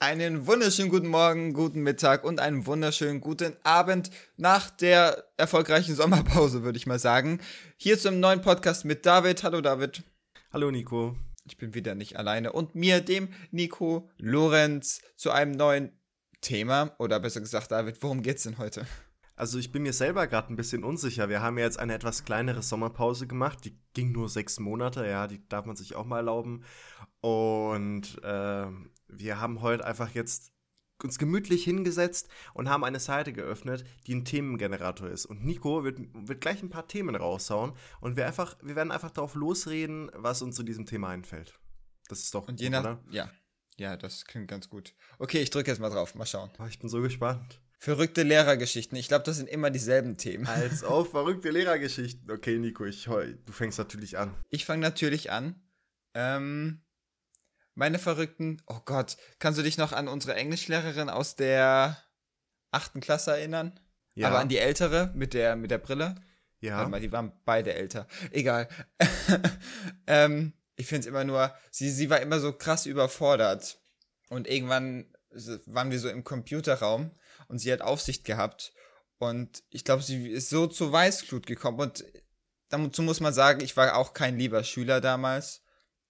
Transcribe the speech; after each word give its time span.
Einen 0.00 0.46
wunderschönen 0.46 0.90
guten 0.90 1.08
Morgen, 1.08 1.52
guten 1.54 1.80
Mittag 1.80 2.22
und 2.22 2.38
einen 2.38 2.66
wunderschönen 2.66 3.20
guten 3.20 3.56
Abend 3.64 4.12
nach 4.36 4.70
der 4.70 5.24
erfolgreichen 5.36 5.96
Sommerpause, 5.96 6.62
würde 6.62 6.78
ich 6.78 6.86
mal 6.86 7.00
sagen. 7.00 7.40
Hier 7.76 7.98
zum 7.98 8.20
neuen 8.20 8.40
Podcast 8.40 8.84
mit 8.84 9.04
David. 9.04 9.42
Hallo 9.42 9.60
David. 9.60 10.04
Hallo 10.52 10.70
Nico. 10.70 11.16
Ich 11.46 11.56
bin 11.56 11.74
wieder 11.74 11.96
nicht 11.96 12.16
alleine. 12.16 12.52
Und 12.52 12.76
mir, 12.76 13.00
dem 13.00 13.30
Nico 13.50 14.08
Lorenz, 14.18 15.02
zu 15.16 15.32
einem 15.32 15.50
neuen 15.50 15.90
Thema. 16.42 16.94
Oder 16.98 17.18
besser 17.18 17.40
gesagt, 17.40 17.72
David, 17.72 18.00
worum 18.00 18.22
geht's 18.22 18.44
denn 18.44 18.58
heute? 18.58 18.86
Also 19.34 19.58
ich 19.58 19.72
bin 19.72 19.82
mir 19.82 19.92
selber 19.92 20.28
gerade 20.28 20.52
ein 20.52 20.56
bisschen 20.56 20.84
unsicher. 20.84 21.28
Wir 21.28 21.42
haben 21.42 21.58
ja 21.58 21.64
jetzt 21.64 21.80
eine 21.80 21.94
etwas 21.94 22.24
kleinere 22.24 22.62
Sommerpause 22.62 23.26
gemacht. 23.26 23.64
Die 23.64 23.76
ging 23.94 24.12
nur 24.12 24.28
sechs 24.28 24.60
Monate, 24.60 25.04
ja, 25.08 25.26
die 25.26 25.40
darf 25.48 25.64
man 25.64 25.74
sich 25.74 25.96
auch 25.96 26.06
mal 26.06 26.18
erlauben. 26.18 26.62
Und 27.20 28.22
äh, 28.22 28.66
wir 29.08 29.40
haben 29.40 29.62
heute 29.62 29.84
einfach 29.84 30.10
jetzt 30.10 30.52
uns 31.02 31.18
gemütlich 31.18 31.64
hingesetzt 31.64 32.28
und 32.54 32.68
haben 32.68 32.84
eine 32.84 33.00
Seite 33.00 33.32
geöffnet, 33.32 33.84
die 34.06 34.14
ein 34.14 34.24
Themengenerator 34.24 35.08
ist. 35.08 35.26
Und 35.26 35.44
Nico 35.44 35.84
wird, 35.84 36.00
wird 36.12 36.40
gleich 36.40 36.62
ein 36.62 36.70
paar 36.70 36.88
Themen 36.88 37.14
raushauen 37.14 37.72
und 38.00 38.16
wir, 38.16 38.26
einfach, 38.26 38.56
wir 38.62 38.74
werden 38.74 38.90
einfach 38.90 39.10
darauf 39.10 39.34
losreden, 39.34 40.10
was 40.14 40.42
uns 40.42 40.56
zu 40.56 40.62
diesem 40.62 40.86
Thema 40.86 41.10
einfällt. 41.10 41.58
Das 42.08 42.20
ist 42.20 42.34
doch 42.34 42.48
und 42.48 42.60
je 42.60 42.70
nach, 42.70 42.80
oder? 42.80 43.04
Ja, 43.10 43.30
ja, 43.76 43.96
das 43.96 44.24
klingt 44.24 44.48
ganz 44.48 44.68
gut. 44.68 44.94
Okay, 45.18 45.40
ich 45.40 45.50
drücke 45.50 45.70
jetzt 45.70 45.78
mal 45.78 45.90
drauf, 45.90 46.14
mal 46.14 46.26
schauen. 46.26 46.50
Oh, 46.58 46.66
ich 46.68 46.78
bin 46.78 46.88
so 46.88 47.00
gespannt. 47.00 47.60
Verrückte 47.78 48.24
Lehrergeschichten. 48.24 48.98
Ich 48.98 49.06
glaube, 49.06 49.24
das 49.24 49.36
sind 49.36 49.48
immer 49.48 49.70
dieselben 49.70 50.16
Themen. 50.16 50.48
Als 50.48 50.82
auf 50.82 51.10
verrückte 51.12 51.50
Lehrergeschichten. 51.50 52.28
Okay, 52.28 52.58
Nico, 52.58 52.84
ich, 52.84 53.04
du 53.04 53.52
fängst 53.52 53.78
natürlich 53.78 54.18
an. 54.18 54.34
Ich 54.50 54.64
fange 54.64 54.82
natürlich 54.82 55.30
an. 55.30 55.62
Ähm, 56.14 56.82
meine 57.78 58.00
Verrückten. 58.00 58.60
Oh 58.66 58.80
Gott, 58.84 59.16
kannst 59.38 59.58
du 59.58 59.62
dich 59.62 59.78
noch 59.78 59.92
an 59.92 60.08
unsere 60.08 60.34
Englischlehrerin 60.34 61.08
aus 61.08 61.36
der 61.36 61.96
achten 62.72 63.00
Klasse 63.00 63.30
erinnern? 63.30 63.78
Ja. 64.14 64.28
Aber 64.28 64.40
an 64.40 64.48
die 64.48 64.58
ältere 64.58 65.12
mit 65.14 65.32
der, 65.32 65.54
mit 65.54 65.70
der 65.70 65.78
Brille? 65.78 66.16
Ja. 66.58 66.78
Warte 66.78 66.90
mal, 66.90 67.00
die 67.00 67.12
waren 67.12 67.32
beide 67.44 67.72
älter. 67.74 68.08
Egal. 68.32 68.68
ähm, 70.08 70.54
ich 70.74 70.88
finde 70.88 71.00
es 71.00 71.06
immer 71.06 71.22
nur, 71.22 71.54
sie, 71.70 71.88
sie 71.90 72.10
war 72.10 72.20
immer 72.20 72.40
so 72.40 72.52
krass 72.52 72.84
überfordert. 72.84 73.80
Und 74.28 74.48
irgendwann 74.48 75.14
waren 75.66 75.92
wir 75.92 76.00
so 76.00 76.08
im 76.08 76.24
Computerraum 76.24 77.12
und 77.46 77.60
sie 77.60 77.72
hat 77.72 77.80
Aufsicht 77.80 78.24
gehabt. 78.24 78.72
Und 79.18 79.62
ich 79.70 79.84
glaube, 79.84 80.02
sie 80.02 80.28
ist 80.28 80.50
so 80.50 80.66
zur 80.66 80.90
Weißglut 80.90 81.46
gekommen. 81.46 81.78
Und 81.78 82.04
dazu 82.70 83.02
muss 83.02 83.20
man 83.20 83.32
sagen, 83.32 83.60
ich 83.60 83.76
war 83.76 83.96
auch 83.96 84.14
kein 84.14 84.36
lieber 84.36 84.64
Schüler 84.64 85.00
damals. 85.00 85.62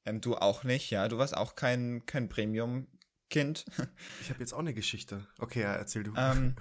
Ähm, 0.09 0.21
du 0.21 0.37
auch 0.37 0.65
nicht, 0.65 0.91
ja. 0.91 1.09
Du 1.09 1.19
warst 1.19 1.37
auch 1.37 1.55
kein, 1.55 2.05
kein 2.07 2.29
Premium-Kind. 2.29 3.65
Ich 4.23 4.31
habe 4.31 4.41
jetzt 4.41 4.53
auch 4.53 4.59
eine 4.59 4.75
Geschichte. 4.75 5.27
Okay, 5.39 5.63
ja, 5.63 5.75
erzähl 5.75 6.03
du. 6.03 6.15
Ähm, 6.17 6.57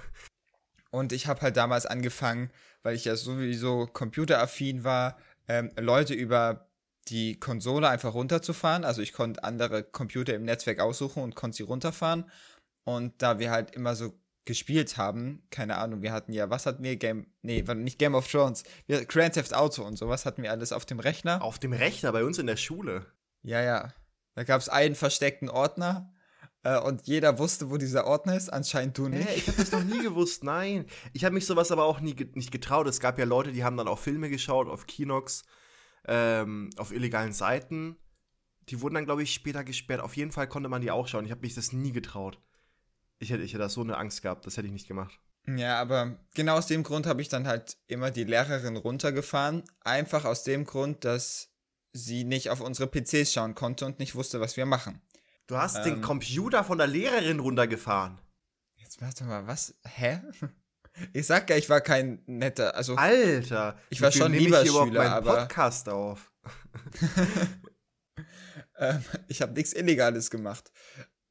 und 0.92 1.14
ich 1.14 1.28
habe 1.28 1.42
halt 1.42 1.58
damals 1.58 1.86
angefangen, 1.86 2.52
weil 2.84 2.95
ich 2.95 3.06
ja 3.06 3.16
sowieso 3.16 3.88
computeraffin 3.88 4.84
war, 4.84 5.17
ähm, 5.48 5.72
Leute 5.80 6.14
über 6.14 6.70
die 7.08 7.39
Konsole 7.39 7.88
einfach 7.89 8.14
runterzufahren. 8.14 8.84
Also 8.84 9.02
ich 9.02 9.14
konnte 9.14 9.44
andere 9.44 9.84
Computer 9.84 10.34
im 10.34 10.44
Netzwerk 10.44 10.80
aussuchen 10.80 11.23
und 11.23 11.36
konnte 11.36 11.58
sie 11.58 11.64
runterfahren. 11.64 12.30
Und 12.84 13.22
da 13.22 13.39
wir 13.39 13.52
halt 13.52 13.72
immer 13.76 13.95
so 13.95 14.14
gespielt 14.45 14.98
haben, 14.98 15.44
keine 15.50 15.78
Ahnung, 15.78 16.02
wir 16.02 16.11
hatten 16.11 16.32
ja, 16.32 16.50
was 16.50 16.66
hatten 16.66 16.84
wir? 16.84 16.95
Game, 16.95 17.28
nee, 17.42 17.61
nicht 17.61 18.00
Game 18.00 18.16
of 18.16 18.30
Thrones, 18.30 18.64
wir, 18.88 19.06
Grand 19.06 19.34
Theft 19.34 19.54
Auto 19.54 19.84
und 19.84 19.98
sowas 19.98 20.26
hatten 20.26 20.42
wir 20.42 20.52
alles 20.52 20.72
auf 20.72 20.86
dem 20.86 21.00
Rechner. 21.00 21.42
Auf 21.44 21.59
dem 21.59 21.73
Rechner, 21.73 22.14
bei 22.14 22.23
uns 22.23 22.38
in 22.39 22.48
der 22.48 22.56
Schule. 22.56 23.06
Ja, 23.48 23.62
ja. 23.62 23.94
Da 24.36 24.44
gab 24.44 24.59
es 24.59 24.67
einen 24.67 24.94
versteckten 24.94 25.50
Ordner 25.50 26.14
äh, 26.64 26.78
und 26.80 27.08
jeder 27.08 27.40
wusste, 27.40 27.72
wo 27.72 27.78
dieser 27.78 28.06
Ordner 28.06 28.36
ist. 28.36 28.50
Anscheinend 28.50 28.98
du 28.98 29.08
nicht. 29.08 29.26
Hey, 29.26 29.38
ich 29.38 29.48
habe 29.48 29.58
das 29.58 29.72
noch 29.72 29.86
nie 29.86 30.04
gewusst, 30.04 30.44
nein. 30.44 30.86
Ich 31.14 31.23
habe 31.23 31.34
mich 31.34 31.45
sowas 31.45 31.72
aber 31.72 31.86
auch 31.86 32.02
nie 32.02 32.14
nicht 32.34 32.52
getraut. 32.52 32.88
Es 32.88 33.00
gab 33.00 33.17
ja 33.17 33.23
Leute, 33.23 33.54
die 33.54 33.64
haben 33.64 33.78
dann 33.78 33.88
auch 33.88 34.00
Filme 34.00 34.30
geschaut 34.30 34.67
auf 34.67 34.86
Kinox, 34.86 35.45
ähm, 36.05 36.72
auf 36.76 36.92
illegalen 36.92 37.32
Seiten. 37.32 37.95
Die 38.67 38.82
wurden 38.82 38.95
dann, 38.95 39.05
glaube 39.05 39.23
ich, 39.23 39.33
später 39.33 39.64
gesperrt. 39.64 40.02
Auf 40.02 40.17
jeden 40.17 40.33
Fall 40.33 40.49
konnte 40.49 40.67
man 40.67 40.82
die 40.82 40.92
auch 40.92 41.08
schauen. 41.08 41.23
Ich 41.23 41.32
habe 41.32 41.42
mich 41.42 41.55
das 41.55 41.72
nie 41.72 41.93
getraut. 41.93 42.42
Ich 43.20 43.30
hätte, 43.30 43.43
ich 43.43 43.54
hätte 43.54 43.64
da 43.64 43.70
so 43.70 43.80
eine 43.80 43.98
Angst 43.98 44.23
gehabt. 44.23 44.45
Das 44.45 44.58
hätte 44.58 44.67
ich 44.67 44.73
nicht 44.73 44.89
gemacht. 44.89 45.17
Ja, 45.48 45.80
aber 45.80 46.20
genau 46.36 46.58
aus 46.58 46.67
dem 46.67 46.83
Grund 46.83 47.08
habe 47.08 47.22
ich 47.22 47.30
dann 47.30 47.48
halt 47.48 47.77
immer 47.88 48.11
die 48.11 48.26
Lehrerin 48.26 48.76
runtergefahren. 48.76 49.64
Einfach 49.86 50.26
aus 50.26 50.43
dem 50.43 50.66
Grund, 50.66 51.05
dass 51.05 51.47
sie 51.98 52.24
nicht 52.24 52.50
auf 52.50 52.62
unsere 52.62 52.88
PCs 52.90 53.34
schauen 53.34 53.56
konnte 53.56 53.86
und 53.86 54.00
nicht 54.00 54.16
wusste, 54.16 54.40
was 54.40 54.58
wir 54.58 54.66
machen. 54.66 55.02
Du 55.48 55.58
hast 55.58 55.78
ähm, 55.78 55.84
den 55.84 56.02
Computer 56.02 56.64
von 56.64 56.78
der 56.78 56.88
Lehrerin 56.88 57.40
runtergefahren. 57.40 58.20
Jetzt 58.76 59.02
warte 59.02 59.24
mal, 59.24 59.48
was? 59.48 59.76
Hä? 59.84 60.22
Ich 61.14 61.28
sag 61.28 61.50
ja, 61.50 61.56
ich 61.56 61.70
war 61.70 61.82
kein 61.82 62.24
netter, 62.26 62.76
also 62.76 62.96
Alter, 62.96 63.78
ich 63.90 64.02
war 64.02 64.12
schon 64.12 64.34
lieber 64.34 64.64
ich 64.64 64.72
Schüler, 64.72 65.12
aber 65.12 65.42
Podcast 65.42 65.90
auf. 65.90 66.32
ähm, 68.80 69.04
ich 69.28 69.42
habe 69.42 69.54
nichts 69.54 69.74
Illegales 69.74 70.32
gemacht. 70.32 70.72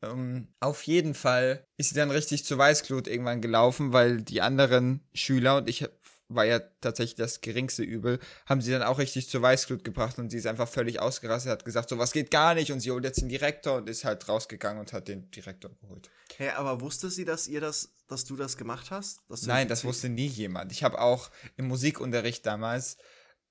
Ähm, 0.03 0.49
auf 0.61 0.83
jeden 0.85 1.15
Fall 1.15 1.67
ist 1.77 1.89
sie 1.89 1.95
dann 1.97 2.11
richtig 2.11 2.45
zur 2.45 2.59
Weißglut 2.59 3.09
irgendwann 3.09 3.41
gelaufen, 3.41 3.93
weil 3.93 4.23
die 4.23 4.41
anderen 4.41 5.01
Schüler 5.15 5.57
und 5.57 5.69
ich 5.69 5.89
war 6.29 6.45
ja 6.45 6.59
tatsächlich 6.81 7.15
das 7.15 7.41
geringste 7.41 7.83
Übel, 7.83 8.19
haben 8.47 8.61
sie 8.61 8.73
dann 8.73 8.83
auch 8.83 8.99
richtig 8.99 9.29
zur 9.29 9.43
Weißglut 9.43 9.85
gebracht 9.85 10.19
und 10.19 10.31
sie 10.31 10.39
ist 10.39 10.47
einfach 10.47 10.69
völlig 10.69 11.01
ausgerastet, 11.01 11.53
hat 11.53 11.65
gesagt, 11.65 11.89
so 11.89 11.99
was 11.99 12.13
geht 12.13 12.31
gar 12.31 12.55
nicht 12.55 12.73
und 12.73 12.81
sie 12.81 12.91
holt 12.91 13.05
jetzt 13.05 13.21
den 13.21 13.29
Direktor 13.29 13.77
und 13.77 13.89
ist 13.89 14.05
halt 14.05 14.29
rausgegangen 14.29 14.81
und 14.81 14.93
hat 14.93 15.09
den 15.09 15.31
Direktor 15.31 15.71
geholt. 15.81 16.11
Hä, 16.37 16.45
hey, 16.45 16.51
aber 16.51 16.81
wusste 16.81 17.11
sie, 17.11 17.25
dass 17.25 17.47
ihr 17.47 17.61
das, 17.61 17.95
dass 18.09 18.25
du 18.25 18.37
das 18.37 18.57
gemacht 18.57 18.91
hast? 18.91 19.21
Nein, 19.47 19.69
das 19.69 19.85
wusste 19.85 20.09
nie 20.09 20.27
jemand. 20.27 20.73
Ich 20.73 20.83
habe 20.83 21.01
auch 21.01 21.31
im 21.57 21.69
Musikunterricht 21.69 22.45
damals 22.45 22.97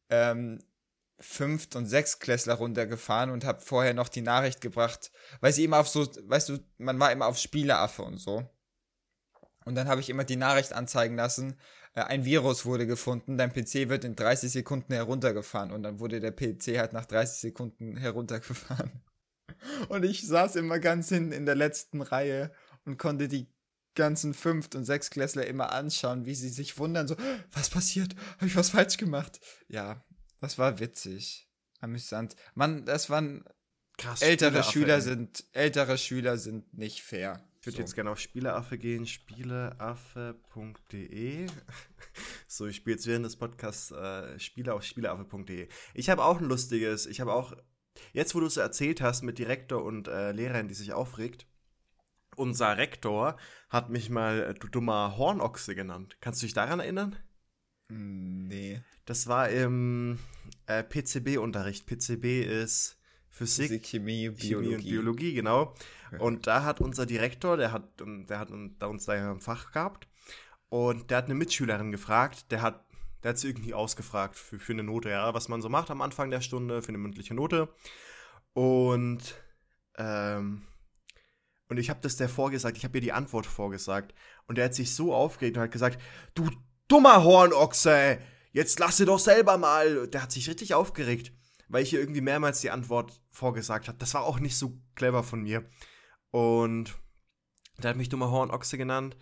ähm, 0.09 0.59
Fünft- 1.19 1.77
und 1.77 1.85
Sechstklässler 1.85 2.55
runtergefahren 2.55 3.29
und 3.29 3.45
habe 3.45 3.61
vorher 3.61 3.93
noch 3.93 4.09
die 4.09 4.21
Nachricht 4.21 4.59
gebracht, 4.59 5.11
weil 5.39 5.53
sie 5.53 5.63
immer 5.63 5.79
auf 5.79 5.87
so, 5.87 6.05
weißt 6.05 6.49
du, 6.49 6.59
man 6.77 6.99
war 6.99 7.11
immer 7.11 7.27
auf 7.27 7.37
Spieleaffe 7.37 8.03
und 8.03 8.17
so. 8.17 8.49
Und 9.65 9.75
dann 9.75 9.87
habe 9.87 9.99
ich 9.99 10.09
immer 10.09 10.23
die 10.23 10.35
Nachricht 10.35 10.73
anzeigen 10.73 11.15
lassen, 11.15 11.57
äh, 11.95 12.01
ein 12.01 12.23
Virus 12.23 12.65
wurde 12.65 12.85
gefunden, 12.85 13.37
dein 13.37 13.51
PC 13.51 13.89
wird 13.89 14.03
in 14.03 14.15
30 14.15 14.51
Sekunden 14.51 14.93
heruntergefahren 14.93 15.71
und 15.71 15.83
dann 15.83 15.99
wurde 15.99 16.19
der 16.19 16.31
PC 16.31 16.77
halt 16.77 16.93
nach 16.93 17.05
30 17.05 17.39
Sekunden 17.39 17.97
heruntergefahren. 17.97 18.91
Und 19.89 20.03
ich 20.03 20.27
saß 20.27 20.57
immer 20.57 20.79
ganz 20.79 21.09
hinten 21.09 21.31
in 21.31 21.45
der 21.45 21.55
letzten 21.55 22.01
Reihe 22.01 22.51
und 22.83 22.97
konnte 22.97 23.27
die 23.27 23.47
ganzen 23.95 24.33
Fünft- 24.33 24.75
und 24.75 24.85
Sechsklässler 24.85 25.47
immer 25.47 25.71
anschauen, 25.71 26.25
wie 26.25 26.35
sie 26.35 26.49
sich 26.49 26.77
wundern, 26.77 27.07
so, 27.07 27.15
was 27.51 27.69
passiert? 27.69 28.15
Habe 28.35 28.47
ich 28.47 28.55
was 28.55 28.69
falsch 28.69 28.97
gemacht? 28.97 29.39
Ja, 29.67 30.03
das 30.41 30.57
war 30.57 30.79
witzig. 30.79 31.49
Amüsant. 31.79 32.35
Mann, 32.53 32.85
das 32.85 33.09
waren 33.09 33.45
Krass, 33.97 34.21
ältere 34.21 34.63
Schüler 34.63 35.01
sind, 35.01 35.45
ältere 35.53 35.97
Schüler 35.97 36.37
sind 36.37 36.77
nicht 36.77 37.01
fair. 37.01 37.41
Ich 37.65 37.67
würde 37.67 37.77
so. 37.77 37.81
jetzt 37.81 37.95
gerne 37.95 38.11
auf 38.11 38.19
Spieleaffe 38.19 38.77
gehen, 38.77 39.07
spieleaffe.de. 39.07 41.47
so, 42.47 42.67
ich 42.67 42.75
spiele 42.75 42.95
jetzt 42.95 43.07
während 43.07 43.25
des 43.25 43.37
Podcasts 43.37 43.89
äh, 43.89 44.37
Spiele 44.37 44.75
auf 44.75 44.83
spieleaffe.de. 44.83 45.67
Ich 45.95 46.11
habe 46.11 46.23
auch 46.23 46.39
ein 46.39 46.45
lustiges, 46.45 47.07
ich 47.07 47.21
habe 47.21 47.33
auch, 47.33 47.53
jetzt 48.13 48.35
wo 48.35 48.39
du 48.39 48.45
es 48.45 48.57
erzählt 48.57 49.01
hast 49.01 49.23
mit 49.23 49.39
Direktor 49.39 49.83
und 49.83 50.07
äh, 50.07 50.31
Lehrerin, 50.31 50.67
die 50.67 50.75
sich 50.75 50.93
aufregt, 50.93 51.47
unser 52.35 52.77
Rektor 52.77 53.35
hat 53.69 53.89
mich 53.89 54.11
mal 54.11 54.43
äh, 54.43 54.53
du 54.53 54.67
dummer 54.67 55.17
Hornochse 55.17 55.73
genannt. 55.73 56.17
Kannst 56.21 56.43
du 56.43 56.45
dich 56.45 56.53
daran 56.53 56.81
erinnern? 56.81 57.15
Nee. 57.87 58.83
Das 59.05 59.25
war 59.25 59.49
im 59.49 60.19
äh, 60.67 60.83
PCB-Unterricht. 60.83 61.87
PCB 61.87 62.43
ist 62.43 62.99
Physik, 63.35 63.67
Physik 63.67 63.85
Chemie, 63.85 64.29
Biologie. 64.29 64.47
Chemie 64.47 64.75
und 64.75 64.83
Biologie, 64.83 65.33
genau. 65.33 65.75
Und 66.19 66.47
da 66.47 66.63
hat 66.63 66.79
unser 66.79 67.05
Direktor, 67.05 67.57
der 67.57 67.73
hat, 67.73 67.83
der 67.99 68.39
hat 68.39 68.49
uns 68.49 69.05
da 69.05 69.15
ja 69.15 69.29
im 69.29 69.41
Fach 69.41 69.73
gehabt, 69.73 70.07
und 70.69 71.11
der 71.11 71.17
hat 71.17 71.25
eine 71.25 71.35
Mitschülerin 71.35 71.91
gefragt, 71.91 72.49
der 72.51 72.61
hat, 72.61 72.85
der 73.23 73.29
hat 73.29 73.37
sie 73.37 73.49
irgendwie 73.49 73.73
ausgefragt 73.73 74.37
für, 74.37 74.57
für 74.57 74.71
eine 74.71 74.83
Note, 74.83 75.09
ja, 75.09 75.33
was 75.33 75.49
man 75.49 75.61
so 75.61 75.67
macht 75.67 75.91
am 75.91 76.01
Anfang 76.01 76.31
der 76.31 76.39
Stunde, 76.39 76.81
für 76.81 76.89
eine 76.89 76.97
mündliche 76.97 77.33
Note. 77.33 77.67
Und, 78.53 79.35
ähm, 79.97 80.61
und 81.67 81.77
ich 81.77 81.89
habe 81.89 81.99
das 82.01 82.15
der 82.15 82.29
vorgesagt, 82.29 82.77
ich 82.77 82.85
habe 82.85 82.97
ihr 82.97 83.01
die 83.01 83.11
Antwort 83.11 83.45
vorgesagt. 83.45 84.13
Und 84.47 84.57
der 84.57 84.65
hat 84.65 84.75
sich 84.75 84.95
so 84.95 85.13
aufgeregt 85.13 85.57
und 85.57 85.63
hat 85.63 85.71
gesagt, 85.71 86.01
du 86.35 86.49
dummer 86.87 87.25
Hornochse, 87.25 88.19
jetzt 88.53 88.79
lass 88.79 88.95
sie 88.95 89.05
doch 89.05 89.19
selber 89.19 89.57
mal. 89.57 90.07
Der 90.07 90.21
hat 90.21 90.31
sich 90.31 90.49
richtig 90.49 90.73
aufgeregt, 90.73 91.33
weil 91.67 91.83
ich 91.83 91.91
ihr 91.91 91.99
irgendwie 91.99 92.21
mehrmals 92.21 92.61
die 92.61 92.71
Antwort 92.71 93.21
vorgesagt 93.35 93.87
habe. 93.87 93.97
Das 93.97 94.13
war 94.13 94.23
auch 94.23 94.39
nicht 94.39 94.57
so 94.57 94.81
clever 94.95 95.23
von 95.23 95.41
mir. 95.41 95.67
Und 96.31 96.95
der 97.77 97.91
hat 97.91 97.97
mich 97.97 98.09
dummer 98.09 98.31
Hornochse 98.31 98.77
genannt. 98.77 99.17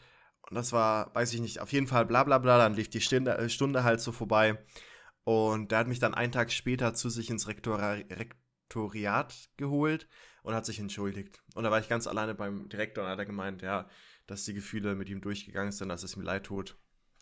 Und 0.49 0.55
das 0.55 0.71
war, 0.71 1.13
weiß 1.15 1.33
ich 1.33 1.41
nicht, 1.41 1.59
auf 1.59 1.71
jeden 1.71 1.87
Fall 1.87 2.05
bla 2.05 2.23
bla 2.23 2.37
bla. 2.37 2.57
Dann 2.57 2.75
lief 2.75 2.89
die 2.89 3.01
Stunde, 3.01 3.37
äh, 3.37 3.49
Stunde 3.49 3.83
halt 3.83 4.01
so 4.01 4.11
vorbei. 4.11 4.63
Und 5.23 5.71
der 5.71 5.79
hat 5.79 5.87
mich 5.87 5.99
dann 5.99 6.13
einen 6.13 6.31
Tag 6.31 6.51
später 6.51 6.93
zu 6.93 7.09
sich 7.09 7.29
ins 7.29 7.47
Rektora 7.47 7.93
Rektoriat 7.93 9.49
geholt 9.57 10.07
und 10.43 10.53
hat 10.53 10.65
sich 10.65 10.79
entschuldigt. 10.79 11.41
Und 11.55 11.63
da 11.63 11.71
war 11.71 11.79
ich 11.79 11.89
ganz 11.89 12.07
alleine 12.07 12.35
beim 12.35 12.67
Direktor 12.69 13.05
und 13.05 13.09
hat 13.09 13.19
er 13.19 13.25
gemeint, 13.25 13.61
ja, 13.61 13.89
dass 14.27 14.43
die 14.43 14.53
Gefühle 14.53 14.95
mit 14.95 15.09
ihm 15.09 15.21
durchgegangen 15.21 15.71
sind, 15.71 15.89
dass 15.89 16.03
es 16.03 16.15
ihm 16.15 16.21
leid 16.21 16.45
tut. 16.45 16.77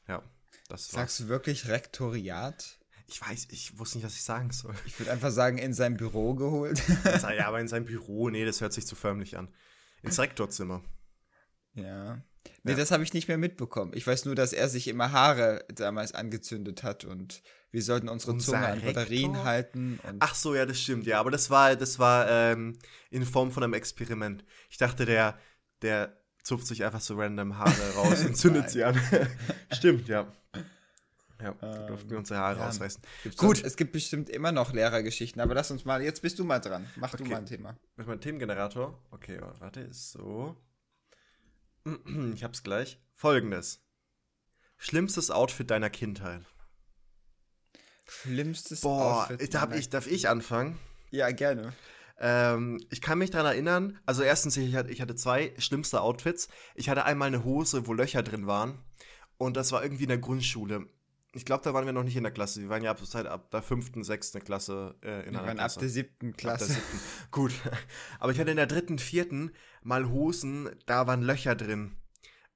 Ja, 0.08 0.24
das 0.68 0.88
Sagst 0.88 1.20
du 1.20 1.28
wirklich 1.28 1.68
Rektoriat? 1.68 2.81
Ich 3.12 3.22
weiß, 3.22 3.48
ich 3.52 3.78
wusste 3.78 3.98
nicht, 3.98 4.06
was 4.06 4.16
ich 4.16 4.24
sagen 4.24 4.52
soll. 4.52 4.74
Ich 4.86 4.98
würde 4.98 5.12
einfach 5.12 5.32
sagen, 5.32 5.58
in 5.58 5.74
sein 5.74 5.98
Büro 5.98 6.34
geholt. 6.34 6.82
ja, 7.04 7.46
aber 7.48 7.60
in 7.60 7.68
sein 7.68 7.86
Büro, 7.86 8.30
nee, 8.30 8.46
das 8.46 8.62
hört 8.62 8.72
sich 8.72 8.88
zu 8.88 8.96
förmlich 8.96 9.38
an. 9.38 9.50
Ins 10.02 10.18
Rektorzimmer. 10.18 10.82
Ja. 11.74 12.24
Nee, 12.64 12.72
ja. 12.72 12.78
das 12.78 12.92
habe 12.92 13.04
ich 13.04 13.14
nicht 13.14 13.28
mehr 13.28 13.38
mitbekommen. 13.38 13.92
Ich 13.96 14.08
weiß 14.08 14.26
nur, 14.26 14.36
dass 14.36 14.54
er 14.54 14.70
sich 14.70 14.88
immer 14.88 15.12
Haare 15.12 15.66
damals 15.74 16.14
angezündet 16.14 16.84
hat 16.84 17.06
und 17.06 17.44
wir 17.72 17.82
sollten 17.82 18.10
unsere 18.10 18.34
Unser 18.34 18.54
Zunge 18.54 18.68
an 18.68 18.82
Batterien 18.82 19.44
halten. 19.44 20.00
Ach 20.20 20.36
so, 20.36 20.56
ja, 20.56 20.66
das 20.66 20.80
stimmt, 20.80 21.06
ja. 21.06 21.20
Aber 21.20 21.32
das 21.32 21.50
war, 21.50 21.76
das 21.76 22.00
war 22.00 22.30
ähm, 22.30 22.78
in 23.10 23.26
Form 23.26 23.52
von 23.52 23.64
einem 23.64 23.74
Experiment. 23.74 24.44
Ich 24.70 24.78
dachte, 24.78 25.06
der, 25.06 25.40
der 25.82 26.18
zupft 26.44 26.68
sich 26.68 26.84
einfach 26.84 27.02
so 27.02 27.16
random 27.16 27.58
Haare 27.58 27.94
raus 27.96 28.24
und 28.26 28.36
zündet 28.36 28.70
sie 28.70 28.84
an. 28.84 29.00
stimmt, 29.72 30.08
ja. 30.08 30.32
Ja, 31.42 31.56
ähm, 31.62 31.88
durften 31.88 32.10
wir 32.10 32.18
unsere 32.18 32.40
Haare 32.40 32.60
ja, 32.60 32.66
rausreißen. 32.66 33.02
Gut. 33.38 33.58
Schon, 33.58 33.66
es 33.66 33.76
gibt 33.76 33.92
bestimmt 33.92 34.30
immer 34.30 34.52
noch 34.52 34.74
Lehrergeschichten, 34.74 35.42
aber 35.42 35.56
lass 35.56 35.72
uns 35.72 35.86
mal, 35.86 36.02
jetzt 36.02 36.22
bist 36.22 36.40
du 36.40 36.44
mal 36.44 36.60
dran. 36.60 36.88
Mach 36.96 37.14
okay. 37.14 37.24
du 37.24 37.30
mal 37.30 37.38
ein 37.38 37.46
Thema. 37.46 37.78
Mit 37.96 38.08
meinem 38.08 38.22
Themengenerator? 38.22 39.02
Okay, 39.12 39.40
warte, 39.60 39.82
ist 39.82 40.12
so. 40.12 40.56
Ich 42.36 42.44
hab's 42.44 42.62
gleich. 42.62 43.00
Folgendes. 43.16 43.82
Schlimmstes 44.78 45.32
Outfit 45.32 45.72
deiner 45.72 45.90
Kindheit. 45.90 46.44
Schlimmstes 48.06 48.82
Boah, 48.82 49.24
Outfit. 49.30 49.54
Darf 49.54 49.76
ich, 49.76 49.90
darf 49.90 50.08
ich 50.08 50.28
anfangen? 50.30 50.78
Ja, 51.12 51.32
gerne. 51.32 51.74
Ähm, 52.20 52.80
ich 52.92 53.02
kann 53.02 53.18
mich 53.18 53.32
daran 53.32 53.48
erinnern, 53.48 54.00
also 54.06 54.22
erstens, 54.22 54.56
ich 54.58 54.76
hatte, 54.76 54.92
ich 54.92 55.02
hatte 55.02 55.16
zwei 55.16 55.54
schlimmste 55.58 56.02
Outfits. 56.02 56.50
Ich 56.76 56.90
hatte 56.90 57.06
einmal 57.06 57.28
eine 57.28 57.44
Hose, 57.44 57.88
wo 57.88 57.94
Löcher 57.94 58.22
drin 58.22 58.48
waren. 58.48 58.78
Und 59.38 59.58
das 59.58 59.72
war 59.72 59.82
irgendwie 59.82 60.04
in 60.04 60.10
der 60.10 60.20
Grundschule. 60.20 60.88
Ich 61.34 61.46
glaube, 61.46 61.64
da 61.64 61.74
waren 61.74 61.86
wir 61.86 61.94
noch 61.94 62.04
nicht 62.04 62.18
in 62.18 62.24
der 62.24 62.32
Klasse. 62.34 62.62
Wir 62.62 62.70
waren 62.70 62.84
ja 62.84 62.92
ab, 62.92 63.00
seit 63.04 63.26
ab 63.26 63.52
der 63.52 63.62
fünften, 63.62 64.04
sechsten 64.04 64.44
Klasse 64.44 64.96
äh, 65.02 65.26
in 65.26 65.34
wir 65.34 65.40
einer 65.40 65.48
waren 65.48 65.58
Klasse. 65.58 65.78
ab 65.78 65.80
der 65.80 65.90
siebten 65.90 66.34
Klasse. 66.36 66.66
Der 66.68 66.76
siebten. 66.76 67.00
Gut. 67.32 67.54
Aber 68.20 68.32
ich 68.32 68.40
hatte 68.40 68.52
in 68.52 68.58
der 68.58 68.68
dritten, 68.68 69.00
vierten 69.00 69.52
mal 69.82 70.10
Hosen, 70.10 70.70
da 70.86 71.08
waren 71.08 71.22
Löcher 71.22 71.56
drin. 71.56 71.96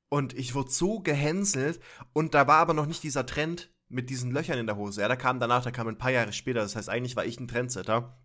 Und 0.10 0.34
ich 0.34 0.56
wurde 0.56 0.72
so 0.72 1.00
gehänselt. 1.00 1.80
Und 2.12 2.34
da 2.34 2.48
war 2.48 2.58
aber 2.58 2.74
noch 2.74 2.86
nicht 2.86 3.04
dieser 3.04 3.26
Trend 3.26 3.72
mit 3.88 4.10
diesen 4.10 4.32
Löchern 4.32 4.60
in 4.60 4.68
der 4.68 4.76
Hose. 4.76 5.02
Ja, 5.02 5.08
da 5.08 5.16
kam 5.16 5.40
danach, 5.40 5.64
da 5.64 5.72
kam 5.72 5.88
ein 5.88 5.98
paar 5.98 6.12
Jahre 6.12 6.34
später. 6.34 6.60
Das 6.60 6.76
heißt, 6.76 6.90
eigentlich 6.90 7.16
war 7.16 7.26
ich 7.26 7.40
ein 7.40 7.48
Trendsetter. 7.48 8.20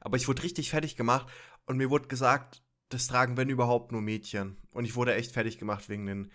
Aber 0.00 0.16
ich 0.16 0.26
wurde 0.26 0.42
richtig 0.42 0.70
fertig 0.70 0.96
gemacht. 0.96 1.28
Und 1.66 1.76
mir 1.76 1.90
wurde 1.90 2.08
gesagt, 2.08 2.62
das 2.88 3.06
tragen, 3.06 3.36
wenn 3.36 3.48
überhaupt, 3.48 3.92
nur 3.92 4.02
Mädchen. 4.02 4.56
Und 4.72 4.84
ich 4.84 4.96
wurde 4.96 5.14
echt 5.14 5.32
fertig 5.32 5.58
gemacht 5.58 5.88
wegen 5.88 6.06
den 6.06 6.32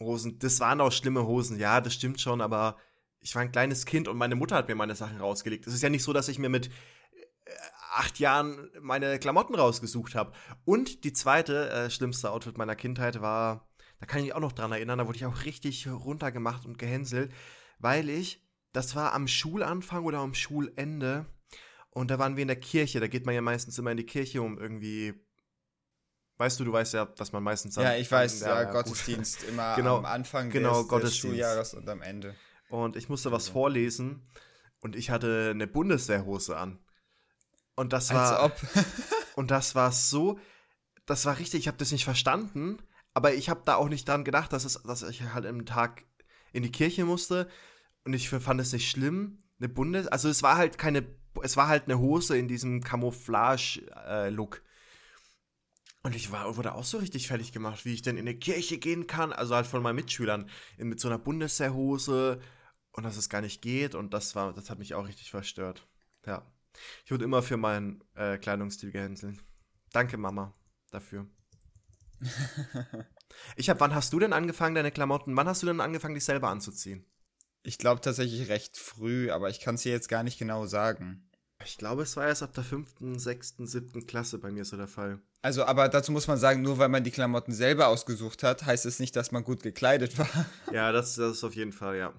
Hosen. 0.00 0.38
Das 0.38 0.60
waren 0.60 0.80
auch 0.80 0.92
schlimme 0.92 1.26
Hosen, 1.26 1.58
ja, 1.58 1.80
das 1.80 1.94
stimmt 1.94 2.20
schon, 2.20 2.40
aber 2.40 2.76
ich 3.20 3.34
war 3.34 3.42
ein 3.42 3.52
kleines 3.52 3.86
Kind 3.86 4.08
und 4.08 4.16
meine 4.16 4.34
Mutter 4.34 4.56
hat 4.56 4.68
mir 4.68 4.74
meine 4.74 4.94
Sachen 4.94 5.18
rausgelegt. 5.18 5.66
Es 5.66 5.74
ist 5.74 5.82
ja 5.82 5.90
nicht 5.90 6.02
so, 6.02 6.12
dass 6.12 6.28
ich 6.28 6.38
mir 6.38 6.48
mit 6.48 6.68
äh, 6.68 7.52
acht 7.92 8.18
Jahren 8.18 8.70
meine 8.80 9.18
Klamotten 9.18 9.54
rausgesucht 9.54 10.14
habe. 10.14 10.32
Und 10.64 11.04
die 11.04 11.12
zweite 11.12 11.70
äh, 11.70 11.90
schlimmste 11.90 12.30
Outfit 12.30 12.58
meiner 12.58 12.76
Kindheit 12.76 13.20
war, 13.20 13.68
da 13.98 14.06
kann 14.06 14.20
ich 14.20 14.26
mich 14.26 14.34
auch 14.34 14.40
noch 14.40 14.52
dran 14.52 14.72
erinnern, 14.72 14.98
da 14.98 15.06
wurde 15.06 15.18
ich 15.18 15.26
auch 15.26 15.44
richtig 15.44 15.86
runtergemacht 15.86 16.64
und 16.64 16.78
gehänselt, 16.78 17.32
weil 17.78 18.08
ich, 18.08 18.46
das 18.72 18.96
war 18.96 19.12
am 19.12 19.28
Schulanfang 19.28 20.04
oder 20.04 20.18
am 20.18 20.32
Schulende, 20.34 21.26
und 21.90 22.10
da 22.10 22.18
waren 22.18 22.36
wir 22.36 22.42
in 22.42 22.48
der 22.48 22.60
Kirche, 22.60 23.00
da 23.00 23.08
geht 23.08 23.26
man 23.26 23.34
ja 23.34 23.42
meistens 23.42 23.78
immer 23.78 23.90
in 23.90 23.96
die 23.96 24.06
Kirche, 24.06 24.42
um 24.42 24.58
irgendwie 24.58 25.14
Weißt 26.40 26.58
du, 26.58 26.64
du 26.64 26.72
weißt 26.72 26.94
ja, 26.94 27.04
dass 27.04 27.32
man 27.32 27.42
meistens 27.42 27.76
Ja, 27.76 27.94
ich 27.96 28.10
weiß, 28.10 28.40
ja, 28.40 28.64
Gottesdienst 28.64 29.42
immer 29.42 29.74
genau, 29.76 29.98
am 29.98 30.06
Anfang 30.06 30.48
genau, 30.48 30.84
des, 30.84 31.02
des 31.02 31.16
Schuljahres 31.18 31.74
und 31.74 31.86
am 31.86 32.00
Ende. 32.00 32.34
Und 32.70 32.96
ich 32.96 33.10
musste 33.10 33.30
was 33.30 33.50
vorlesen 33.50 34.26
und 34.80 34.96
ich 34.96 35.10
hatte 35.10 35.50
eine 35.50 35.66
Bundeswehrhose 35.66 36.56
an. 36.56 36.78
Und 37.74 37.92
das 37.92 38.14
war 38.14 38.40
Als 38.40 38.52
ob. 38.52 38.84
und 39.36 39.50
das 39.50 39.74
war 39.74 39.92
so, 39.92 40.38
das 41.04 41.26
war 41.26 41.38
richtig, 41.38 41.60
ich 41.60 41.68
habe 41.68 41.76
das 41.76 41.92
nicht 41.92 42.06
verstanden, 42.06 42.78
aber 43.12 43.34
ich 43.34 43.50
habe 43.50 43.60
da 43.66 43.74
auch 43.74 43.90
nicht 43.90 44.08
dran 44.08 44.24
gedacht, 44.24 44.50
dass 44.54 44.64
es 44.64 44.82
dass 44.82 45.02
ich 45.02 45.22
halt 45.34 45.44
im 45.44 45.66
Tag 45.66 46.06
in 46.54 46.62
die 46.62 46.72
Kirche 46.72 47.04
musste 47.04 47.50
und 48.04 48.14
ich 48.14 48.30
fand 48.30 48.62
es 48.62 48.72
nicht 48.72 48.90
schlimm, 48.90 49.42
eine 49.58 49.68
Bundes 49.68 50.06
also 50.06 50.30
es 50.30 50.42
war 50.42 50.56
halt 50.56 50.78
keine 50.78 51.04
es 51.42 51.58
war 51.58 51.68
halt 51.68 51.84
eine 51.84 51.98
Hose 51.98 52.38
in 52.38 52.48
diesem 52.48 52.82
Camouflage 52.82 53.86
äh, 54.06 54.30
Look. 54.30 54.62
Und 56.02 56.16
ich 56.16 56.32
war, 56.32 56.56
wurde 56.56 56.74
auch 56.74 56.84
so 56.84 56.98
richtig 56.98 57.28
fertig 57.28 57.52
gemacht, 57.52 57.84
wie 57.84 57.92
ich 57.92 58.02
denn 58.02 58.16
in 58.16 58.26
eine 58.26 58.38
Kirche 58.38 58.78
gehen 58.78 59.06
kann. 59.06 59.32
Also 59.32 59.54
halt 59.54 59.66
von 59.66 59.82
meinen 59.82 59.96
Mitschülern 59.96 60.48
mit 60.78 60.98
so 60.98 61.08
einer 61.08 61.18
Bundeswehrhose 61.18 62.40
und 62.92 63.04
dass 63.04 63.16
es 63.16 63.28
gar 63.28 63.42
nicht 63.42 63.60
geht. 63.60 63.94
Und 63.94 64.14
das 64.14 64.34
war, 64.34 64.54
das 64.54 64.70
hat 64.70 64.78
mich 64.78 64.94
auch 64.94 65.06
richtig 65.06 65.30
verstört. 65.30 65.86
Ja. 66.26 66.50
Ich 67.04 67.10
wurde 67.10 67.24
immer 67.24 67.42
für 67.42 67.56
meinen 67.56 68.02
äh, 68.14 68.38
Kleidungsstil 68.38 68.92
gehänselt. 68.92 69.44
Danke, 69.92 70.16
Mama, 70.16 70.54
dafür. 70.90 71.26
ich 73.56 73.68
hab, 73.68 73.80
wann 73.80 73.94
hast 73.94 74.12
du 74.12 74.18
denn 74.18 74.32
angefangen, 74.32 74.74
deine 74.74 74.92
Klamotten, 74.92 75.36
wann 75.36 75.48
hast 75.48 75.62
du 75.62 75.66
denn 75.66 75.80
angefangen, 75.80 76.14
dich 76.14 76.24
selber 76.24 76.48
anzuziehen? 76.48 77.04
Ich 77.62 77.76
glaube 77.76 78.00
tatsächlich 78.00 78.48
recht 78.48 78.78
früh, 78.78 79.30
aber 79.30 79.50
ich 79.50 79.60
kann 79.60 79.74
es 79.74 79.82
dir 79.82 79.92
jetzt 79.92 80.08
gar 80.08 80.22
nicht 80.22 80.38
genau 80.38 80.66
sagen. 80.66 81.28
Ich 81.64 81.76
glaube, 81.76 82.02
es 82.02 82.16
war 82.16 82.26
erst 82.26 82.42
ab 82.42 82.54
der 82.54 82.64
fünften, 82.64 83.18
sechsten, 83.18 83.66
siebten 83.66 84.06
Klasse 84.06 84.38
bei 84.38 84.50
mir 84.50 84.64
so 84.64 84.76
der 84.76 84.88
Fall. 84.88 85.20
Also, 85.42 85.64
aber 85.64 85.88
dazu 85.88 86.12
muss 86.12 86.26
man 86.26 86.38
sagen, 86.38 86.62
nur 86.62 86.78
weil 86.78 86.88
man 86.88 87.04
die 87.04 87.10
Klamotten 87.10 87.52
selber 87.52 87.88
ausgesucht 87.88 88.42
hat, 88.42 88.64
heißt 88.64 88.86
es 88.86 88.98
nicht, 88.98 89.14
dass 89.16 89.30
man 89.30 89.44
gut 89.44 89.62
gekleidet 89.62 90.18
war. 90.18 90.28
Ja, 90.72 90.92
das, 90.92 91.16
das 91.16 91.36
ist 91.36 91.44
auf 91.44 91.54
jeden 91.54 91.72
Fall, 91.72 91.96
ja. 91.96 92.14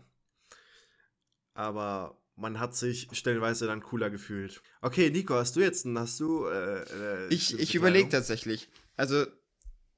Aber 1.54 2.18
man 2.36 2.60
hat 2.60 2.76
sich 2.76 3.08
stellenweise 3.12 3.68
dann 3.68 3.82
cooler 3.82 4.10
gefühlt. 4.10 4.62
Okay, 4.82 5.10
Nico, 5.10 5.36
hast 5.36 5.56
du 5.56 5.62
jetzt, 5.62 5.86
hast 5.86 6.20
du? 6.20 6.46
Äh, 6.48 6.82
äh, 6.82 7.28
ich 7.30 7.58
ich 7.60 7.76
überlege 7.76 8.10
tatsächlich. 8.10 8.70
Also 8.96 9.26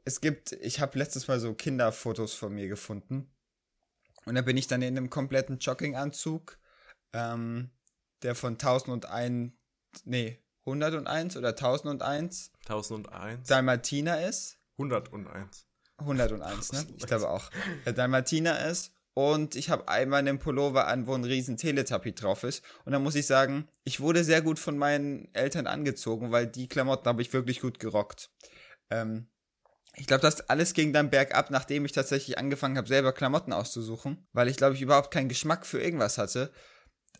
es 0.06 0.19
gibt, 0.22 0.54
ich 0.54 0.80
habe 0.80 0.98
letztes 0.98 1.28
Mal 1.28 1.40
so 1.40 1.54
Kinderfotos 1.54 2.34
von 2.34 2.54
mir 2.54 2.68
gefunden 2.68 3.31
und 4.25 4.36
da 4.36 4.42
bin 4.42 4.57
ich 4.57 4.68
dann 4.68 4.81
in 4.81 4.98
einem 4.98 5.10
kompletten 5.10 5.60
Jogginganzug, 5.60 6.57
ähm, 7.13 7.69
der 8.23 8.35
von 8.35 8.53
1001, 8.53 9.53
nee, 10.05 10.39
101 10.65 11.37
oder 11.37 11.49
1001 11.49 12.51
1001 12.67 13.47
Dalmatiner 13.47 14.25
ist. 14.25 14.57
101. 14.77 15.67
101, 15.97 16.71
ne? 16.73 16.87
Ich 16.97 17.06
glaube 17.06 17.30
auch. 17.30 17.49
Der 17.85 17.94
Dalmatiner 17.94 18.65
ist. 18.65 18.92
Und 19.15 19.56
ich 19.56 19.69
habe 19.69 19.87
einmal 19.89 20.19
einen 20.19 20.39
Pullover 20.39 20.87
an, 20.87 21.06
wo 21.06 21.13
ein 21.13 21.23
riesen 21.23 21.56
Teletubby 21.56 22.15
drauf 22.15 22.44
ist. 22.44 22.63
Und 22.83 22.94
da 22.94 22.99
muss 22.99 23.13
ich 23.13 23.27
sagen, 23.27 23.68
ich 23.83 23.99
wurde 23.99 24.23
sehr 24.23 24.42
gut 24.42 24.57
von 24.57 24.75
meinen 24.75 25.30
Eltern 25.35 25.68
angezogen, 25.68 26.31
weil 26.31 26.47
die 26.47 26.68
Klamotten 26.68 27.07
habe 27.07 27.21
ich 27.21 27.31
wirklich 27.31 27.61
gut 27.61 27.80
gerockt. 27.80 28.31
Ähm, 28.89 29.27
ich 29.95 30.07
glaube, 30.07 30.21
das 30.21 30.49
alles 30.49 30.73
ging 30.73 30.94
dann 30.94 31.11
bergab, 31.11 31.51
nachdem 31.51 31.85
ich 31.85 31.92
tatsächlich 31.92 32.39
angefangen 32.39 32.77
habe, 32.77 32.87
selber 32.87 33.13
Klamotten 33.13 33.53
auszusuchen, 33.53 34.25
weil 34.33 34.47
ich 34.47 34.57
glaube, 34.57 34.73
ich 34.73 34.81
überhaupt 34.81 35.11
keinen 35.11 35.30
Geschmack 35.30 35.68
für 35.68 35.80
irgendwas 35.80 36.18
hatte. 36.18 36.51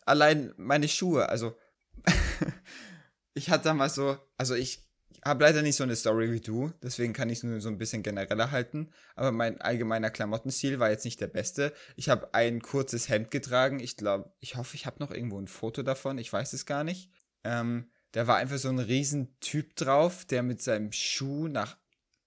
Allein 0.04 0.52
meine 0.56 0.88
Schuhe, 0.88 1.28
also 1.28 1.56
ich 3.34 3.50
hatte 3.50 3.64
damals 3.64 3.94
so, 3.94 4.18
also 4.36 4.54
ich 4.54 4.84
habe 5.24 5.44
leider 5.44 5.62
nicht 5.62 5.76
so 5.76 5.84
eine 5.84 5.96
Story 5.96 6.32
wie 6.32 6.40
du, 6.40 6.70
deswegen 6.82 7.14
kann 7.14 7.30
ich 7.30 7.38
es 7.38 7.44
nur 7.44 7.60
so 7.60 7.68
ein 7.70 7.78
bisschen 7.78 8.02
genereller 8.02 8.50
halten. 8.50 8.90
Aber 9.16 9.32
mein 9.32 9.60
allgemeiner 9.60 10.10
Klamottenstil 10.10 10.78
war 10.78 10.90
jetzt 10.90 11.04
nicht 11.06 11.20
der 11.20 11.28
beste. 11.28 11.72
Ich 11.96 12.10
habe 12.10 12.34
ein 12.34 12.60
kurzes 12.60 13.08
Hemd 13.08 13.30
getragen. 13.30 13.80
Ich 13.80 13.96
glaube, 13.96 14.32
ich 14.40 14.56
hoffe, 14.56 14.76
ich 14.76 14.84
habe 14.84 14.96
noch 15.00 15.10
irgendwo 15.10 15.38
ein 15.38 15.48
Foto 15.48 15.82
davon. 15.82 16.18
Ich 16.18 16.30
weiß 16.30 16.52
es 16.52 16.66
gar 16.66 16.84
nicht. 16.84 17.10
Ähm, 17.42 17.90
da 18.12 18.26
war 18.26 18.36
einfach 18.36 18.58
so 18.58 18.68
ein 18.68 18.78
Riesentyp 18.78 19.76
drauf, 19.76 20.24
der 20.26 20.42
mit 20.42 20.60
seinem 20.60 20.92
Schuh 20.92 21.48
nach 21.48 21.78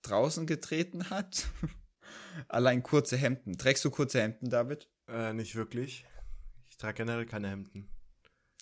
draußen 0.02 0.48
getreten 0.48 1.10
hat. 1.10 1.46
Allein 2.48 2.82
kurze 2.82 3.16
Hemden. 3.16 3.58
Trägst 3.58 3.86
du 3.86 3.92
kurze 3.92 4.22
Hemden, 4.22 4.50
David? 4.50 4.90
Äh, 5.08 5.34
nicht 5.34 5.56
wirklich. 5.56 6.06
Ich 6.78 6.82
trage 6.82 6.98
generell 6.98 7.26
keine 7.26 7.50
Hemden. 7.50 7.90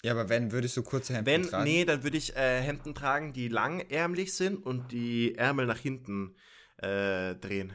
Ja, 0.01 0.13
aber 0.13 0.29
wenn, 0.29 0.53
würdest 0.53 0.77
du 0.77 0.83
kurze 0.83 1.15
Hemden 1.15 1.25
wenn, 1.25 1.43
tragen? 1.49 1.65
Nee, 1.65 1.83
dann 1.83 2.03
würde 2.03 2.15
ich 2.15 2.33
äh, 2.37 2.61
Hemden 2.61 2.95
tragen, 2.95 3.33
die 3.33 3.49
langärmlich 3.49 4.33
sind 4.33 4.65
und 4.65 4.93
die 4.93 5.35
Ärmel 5.35 5.65
nach 5.65 5.79
hinten 5.79 6.37
äh, 6.77 7.35
drehen. 7.35 7.73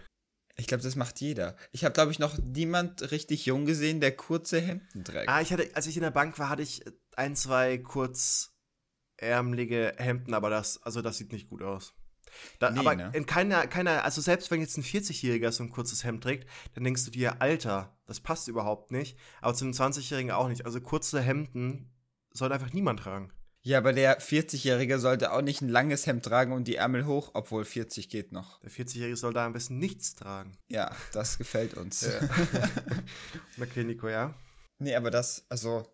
Ich 0.56 0.66
glaube, 0.66 0.82
das 0.82 0.96
macht 0.96 1.20
jeder. 1.20 1.56
Ich 1.72 1.84
habe, 1.84 1.92
glaube 1.92 2.10
ich, 2.10 2.18
noch 2.18 2.38
niemand 2.38 3.10
richtig 3.10 3.44
jung 3.44 3.66
gesehen, 3.66 4.00
der 4.00 4.16
kurze 4.16 4.62
Hemden 4.62 5.04
trägt. 5.04 5.28
Ah, 5.28 5.42
ich 5.42 5.52
hatte, 5.52 5.68
als 5.74 5.86
ich 5.86 5.98
in 5.98 6.02
der 6.02 6.10
Bank 6.10 6.38
war, 6.38 6.48
hatte 6.48 6.62
ich 6.62 6.82
ein, 7.16 7.36
zwei 7.36 7.76
kurzärmelige 7.76 9.92
Hemden, 9.98 10.32
aber 10.32 10.48
das, 10.48 10.82
also 10.82 11.02
das 11.02 11.18
sieht 11.18 11.32
nicht 11.32 11.50
gut 11.50 11.60
aus. 11.60 11.92
Da, 12.58 12.70
nee, 12.70 12.80
aber 12.80 12.94
ne? 12.94 13.10
in 13.14 13.26
keiner, 13.26 13.66
keiner, 13.66 14.04
also 14.04 14.20
selbst 14.20 14.50
wenn 14.50 14.60
jetzt 14.60 14.76
ein 14.76 14.84
40-Jähriger 14.84 15.52
so 15.52 15.62
ein 15.62 15.70
kurzes 15.70 16.04
Hemd 16.04 16.22
trägt, 16.22 16.48
dann 16.74 16.84
denkst 16.84 17.04
du 17.04 17.10
dir, 17.10 17.40
Alter, 17.40 17.96
das 18.06 18.20
passt 18.20 18.48
überhaupt 18.48 18.90
nicht. 18.90 19.18
Aber 19.40 19.54
zu 19.54 19.64
einem 19.64 19.74
20-Jährigen 19.74 20.30
auch 20.30 20.48
nicht. 20.48 20.66
Also 20.66 20.80
kurze 20.80 21.20
Hemden 21.20 21.92
soll 22.32 22.52
einfach 22.52 22.72
niemand 22.72 23.00
tragen. 23.00 23.32
Ja, 23.62 23.78
aber 23.78 23.92
der 23.92 24.20
40-Jährige 24.20 24.98
sollte 24.98 25.32
auch 25.32 25.42
nicht 25.42 25.60
ein 25.60 25.68
langes 25.68 26.06
Hemd 26.06 26.24
tragen 26.24 26.52
und 26.52 26.64
die 26.64 26.76
Ärmel 26.76 27.04
hoch, 27.04 27.32
obwohl 27.34 27.64
40 27.64 28.08
geht 28.08 28.32
noch. 28.32 28.58
Der 28.60 28.70
40-Jährige 28.70 29.16
soll 29.16 29.34
da 29.34 29.44
am 29.44 29.52
besten 29.52 29.78
nichts 29.78 30.14
tragen. 30.14 30.56
Ja, 30.68 30.96
das 31.12 31.36
gefällt 31.36 31.74
uns. 31.74 32.00
Ja. 32.00 32.20
okay, 33.62 33.84
Nico, 33.84 34.08
ja? 34.08 34.34
Nee, 34.78 34.94
aber 34.94 35.10
das, 35.10 35.44
also, 35.50 35.86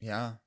ja. 0.00 0.38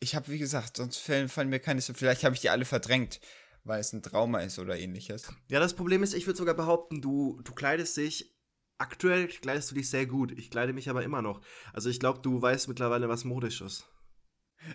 Ich 0.00 0.16
habe, 0.16 0.28
wie 0.28 0.38
gesagt, 0.38 0.78
sonst 0.78 0.96
fallen, 0.96 1.28
fallen 1.28 1.50
mir 1.50 1.60
keine 1.60 1.82
so. 1.82 1.92
Vielleicht 1.92 2.24
habe 2.24 2.34
ich 2.34 2.40
die 2.40 2.50
alle 2.50 2.64
verdrängt, 2.64 3.20
weil 3.64 3.80
es 3.80 3.92
ein 3.92 4.02
Trauma 4.02 4.40
ist 4.40 4.58
oder 4.58 4.78
ähnliches. 4.78 5.32
Ja, 5.48 5.60
das 5.60 5.74
Problem 5.74 6.02
ist, 6.02 6.14
ich 6.14 6.26
würde 6.26 6.38
sogar 6.38 6.54
behaupten, 6.54 7.00
du, 7.00 7.40
du 7.44 7.52
kleidest 7.52 7.96
dich. 7.96 8.34
Aktuell 8.78 9.28
kleidest 9.28 9.70
du 9.70 9.74
dich 9.76 9.88
sehr 9.88 10.06
gut. 10.06 10.32
Ich 10.32 10.50
kleide 10.50 10.72
mich 10.72 10.90
aber 10.90 11.04
immer 11.04 11.22
noch. 11.22 11.40
Also 11.72 11.88
ich 11.88 12.00
glaube, 12.00 12.20
du 12.20 12.42
weißt 12.42 12.68
mittlerweile, 12.68 13.08
was 13.08 13.24
modisch 13.24 13.60
ist. 13.60 13.86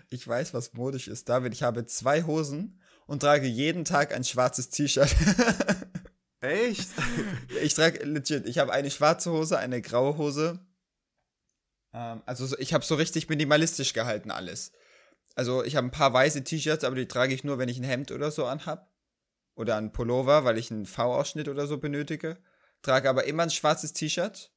Ich 0.08 0.26
weiß, 0.26 0.54
was 0.54 0.72
modisch 0.72 1.08
ist, 1.08 1.28
David. 1.28 1.52
Ich 1.52 1.62
habe 1.62 1.84
zwei 1.86 2.22
Hosen 2.22 2.80
und 3.06 3.20
trage 3.20 3.46
jeden 3.46 3.84
Tag 3.84 4.14
ein 4.14 4.24
schwarzes 4.24 4.70
T-Shirt. 4.70 5.14
Echt? 6.40 6.88
ich 7.62 7.74
trage 7.74 8.04
legit. 8.04 8.46
Ich 8.46 8.58
habe 8.58 8.72
eine 8.72 8.90
schwarze 8.90 9.32
Hose, 9.32 9.58
eine 9.58 9.82
graue 9.82 10.16
Hose. 10.16 10.60
Ähm, 11.92 12.22
also 12.26 12.46
so, 12.46 12.58
ich 12.58 12.74
habe 12.74 12.84
so 12.84 12.94
richtig 12.94 13.28
minimalistisch 13.28 13.92
gehalten 13.92 14.30
alles. 14.30 14.72
Also 15.38 15.62
ich 15.62 15.76
habe 15.76 15.86
ein 15.86 15.92
paar 15.92 16.12
weiße 16.12 16.42
T-Shirts, 16.42 16.82
aber 16.82 16.96
die 16.96 17.06
trage 17.06 17.32
ich 17.32 17.44
nur, 17.44 17.58
wenn 17.58 17.68
ich 17.68 17.78
ein 17.78 17.84
Hemd 17.84 18.10
oder 18.10 18.32
so 18.32 18.46
anhab. 18.46 18.92
Oder 19.54 19.76
ein 19.76 19.92
Pullover, 19.92 20.44
weil 20.44 20.58
ich 20.58 20.72
einen 20.72 20.84
V-Ausschnitt 20.84 21.46
oder 21.46 21.68
so 21.68 21.78
benötige. 21.78 22.38
Trage 22.82 23.08
aber 23.08 23.22
immer 23.22 23.44
ein 23.44 23.50
schwarzes 23.50 23.92
T-Shirt 23.92 24.52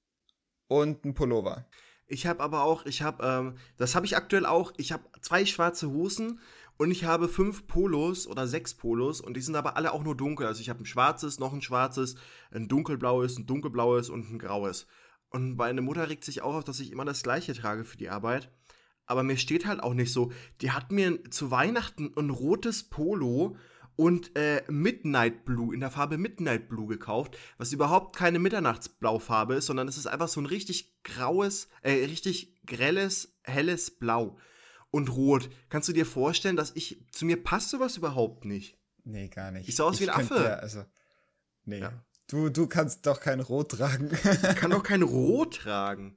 und 0.68 1.06
ein 1.06 1.14
Pullover. 1.14 1.68
Ich 2.08 2.26
habe 2.26 2.42
aber 2.42 2.64
auch, 2.64 2.88
ich 2.88 3.04
habe, 3.04 3.24
ähm, 3.24 3.58
das 3.78 3.94
habe 3.94 4.08
ich 4.08 4.18
aktuell 4.18 4.48
auch, 4.48 4.74
ich 4.78 4.92
habe 4.92 5.04
zwei 5.22 5.46
schwarze 5.46 5.92
Hosen 5.92 6.40
und 6.78 6.90
ich 6.90 7.04
habe 7.04 7.30
fünf 7.30 7.68
Polos 7.68 8.26
oder 8.26 8.48
sechs 8.48 8.74
Polos 8.74 9.22
und 9.22 9.36
die 9.36 9.42
sind 9.42 9.56
aber 9.56 9.78
alle 9.78 9.94
auch 9.94 10.02
nur 10.02 10.18
dunkel. 10.18 10.48
Also 10.48 10.62
ich 10.62 10.70
habe 10.70 10.82
ein 10.82 10.88
schwarzes, 10.88 11.38
noch 11.38 11.54
ein 11.54 11.62
schwarzes, 11.62 12.16
ein 12.50 12.68
dunkelblaues, 12.68 13.38
ein 13.38 13.46
dunkelblaues 13.46 14.10
und 14.10 14.32
ein 14.32 14.40
graues. 14.40 14.88
Und 15.30 15.58
meine 15.58 15.82
Mutter 15.82 16.10
regt 16.10 16.26
sich 16.26 16.42
auch 16.42 16.56
auf, 16.56 16.64
dass 16.64 16.80
ich 16.80 16.92
immer 16.92 17.06
das 17.06 17.22
gleiche 17.22 17.54
trage 17.54 17.86
für 17.86 17.98
die 17.98 18.10
Arbeit. 18.10 18.52
Aber 19.12 19.24
mir 19.24 19.36
steht 19.36 19.66
halt 19.66 19.84
auch 19.84 19.94
nicht 19.94 20.14
so. 20.14 20.32
Die 20.62 20.72
hat 20.72 20.92
mir 20.92 21.22
zu 21.30 21.52
Weihnachten 21.52 22.14
ein 22.18 22.30
rotes 22.30 22.84
Polo 22.84 23.58
und 23.98 24.38
äh, 24.38 24.64
Midnight 24.70 25.44
Blue 25.44 25.74
in 25.74 25.82
der 25.82 25.92
Farbe 25.92 26.18
Midnight 26.18 26.70
Blue 26.70 26.88
gekauft, 26.88 27.38
was 27.58 27.74
überhaupt 27.74 28.16
keine 28.16 28.40
Mitternachtsblaufarbe 28.40 29.56
ist, 29.56 29.66
sondern 29.66 29.90
es 29.90 29.98
ist 29.98 30.08
einfach 30.08 30.30
so 30.30 30.40
ein 30.40 30.46
richtig 30.46 31.04
graues, 31.04 31.68
äh, 31.82 31.92
richtig 32.06 32.58
grelles, 32.66 33.36
helles 33.44 33.92
Blau 33.92 34.38
und 34.92 35.14
Rot. 35.14 35.50
Kannst 35.68 35.90
du 35.90 35.94
dir 35.94 36.06
vorstellen, 36.06 36.56
dass 36.56 36.72
ich 36.74 37.06
zu 37.12 37.26
mir 37.26 37.44
passt 37.44 37.70
sowas 37.70 37.98
überhaupt 37.98 38.46
nicht? 38.46 38.80
Nee, 39.04 39.28
gar 39.28 39.52
nicht. 39.52 39.68
Ich 39.68 39.76
sah 39.76 39.84
aus 39.84 40.00
wie 40.00 40.10
ein 40.10 40.22
Affe. 40.22 40.36
Ja, 40.36 40.54
also, 40.54 40.86
nee. 41.66 41.80
Ja. 41.80 41.92
Du, 42.28 42.48
du 42.48 42.68
kannst 42.68 43.06
doch 43.06 43.20
kein 43.20 43.42
Rot 43.42 43.72
tragen. 43.72 44.10
ich 44.10 44.56
kann 44.56 44.72
doch 44.72 44.84
kein 44.84 45.02
Rot 45.02 45.58
tragen. 45.58 46.16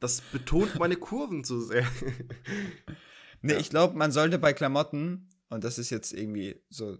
Das 0.00 0.20
betont 0.20 0.78
meine 0.78 0.96
Kurven 0.96 1.44
zu 1.44 1.60
sehr. 1.60 1.86
nee, 3.42 3.52
ja. 3.52 3.58
ich 3.58 3.70
glaube, 3.70 3.96
man 3.96 4.12
sollte 4.12 4.38
bei 4.38 4.52
Klamotten, 4.52 5.30
und 5.48 5.64
das 5.64 5.78
ist 5.78 5.90
jetzt 5.90 6.12
irgendwie 6.12 6.60
so 6.68 6.98